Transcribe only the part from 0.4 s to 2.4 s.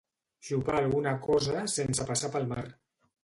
Xopar alguna cosa sense passar